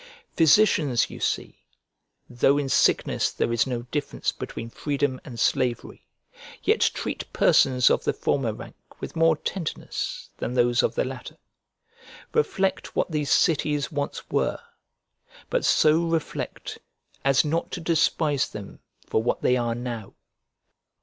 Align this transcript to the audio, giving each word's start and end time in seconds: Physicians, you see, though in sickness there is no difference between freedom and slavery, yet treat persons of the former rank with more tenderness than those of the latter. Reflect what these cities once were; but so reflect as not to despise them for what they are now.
Physicians, 0.35 1.11
you 1.11 1.19
see, 1.19 1.63
though 2.27 2.57
in 2.57 2.69
sickness 2.69 3.31
there 3.31 3.53
is 3.53 3.67
no 3.67 3.83
difference 3.91 4.31
between 4.31 4.71
freedom 4.71 5.21
and 5.23 5.39
slavery, 5.39 6.07
yet 6.63 6.79
treat 6.81 7.31
persons 7.33 7.87
of 7.91 8.03
the 8.03 8.11
former 8.11 8.51
rank 8.51 8.75
with 8.99 9.15
more 9.15 9.35
tenderness 9.37 10.31
than 10.37 10.55
those 10.55 10.81
of 10.81 10.95
the 10.95 11.05
latter. 11.05 11.37
Reflect 12.33 12.95
what 12.95 13.11
these 13.11 13.29
cities 13.31 13.91
once 13.91 14.27
were; 14.31 14.59
but 15.51 15.63
so 15.63 16.05
reflect 16.05 16.79
as 17.23 17.45
not 17.45 17.69
to 17.69 17.79
despise 17.79 18.49
them 18.49 18.79
for 19.05 19.21
what 19.21 19.43
they 19.43 19.55
are 19.55 19.75
now. 19.75 20.15